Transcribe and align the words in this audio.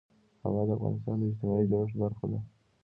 هوا 0.43 0.61
د 0.67 0.69
افغانستان 0.77 1.15
د 1.19 1.23
اجتماعي 1.29 1.65
جوړښت 1.71 1.95
برخه 2.01 2.25
ده. 2.31 2.39